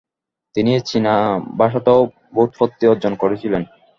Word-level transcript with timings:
তিনি 0.55 0.71
চিনাভাষাতেও 0.89 1.99
ব্যুৎপত্তি 2.35 2.83
অর্জন 2.87 3.13
করেছিলেন। 3.15 3.63